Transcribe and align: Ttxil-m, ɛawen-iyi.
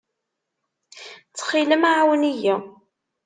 Ttxil-m, 1.23 1.83
ɛawen-iyi. 1.93 2.55